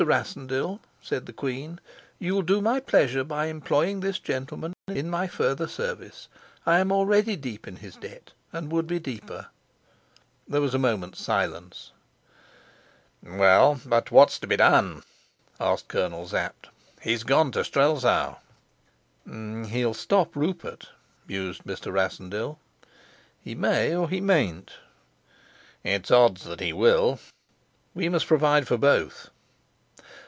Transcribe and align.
Rassendyll," 0.03 0.79
said 0.99 1.27
the 1.27 1.31
queen, 1.33 1.79
"you'll 2.17 2.41
do 2.41 2.59
my 2.59 2.79
pleasure 2.79 3.23
by 3.23 3.45
employing 3.45 3.99
this 3.99 4.17
gentleman 4.17 4.73
in 4.87 5.11
my 5.11 5.27
further 5.27 5.67
service. 5.67 6.27
I 6.65 6.79
am 6.79 6.91
already 6.91 7.35
deep 7.35 7.67
in 7.67 7.75
his 7.75 7.97
debt, 7.97 8.31
and 8.51 8.71
would 8.71 8.87
be 8.87 8.97
deeper." 8.97 9.49
There 10.47 10.59
was 10.59 10.73
a 10.73 10.79
moment's 10.79 11.21
silence. 11.21 11.91
"Well, 13.21 13.79
but 13.85 14.09
what's 14.09 14.39
to 14.39 14.47
be 14.47 14.57
done?" 14.57 15.03
asked 15.59 15.87
Colonel 15.87 16.27
Sapt. 16.27 16.69
"He's 16.99 17.21
gone 17.23 17.51
to 17.51 17.63
Strelsau." 17.63 18.37
"He'll 19.29 19.93
stop 19.93 20.35
Rupert," 20.35 20.89
mused 21.27 21.63
Mr. 21.63 21.93
Rassendyll. 21.93 22.57
"He 23.39 23.53
may 23.53 23.95
or 23.95 24.09
he 24.09 24.19
mayn't." 24.19 24.73
"It's 25.83 26.09
odds 26.09 26.43
that 26.45 26.59
he 26.59 26.73
will." 26.73 27.19
"We 27.93 28.09
must 28.09 28.25
provide 28.25 28.67
for 28.67 28.79
both." 28.79 29.29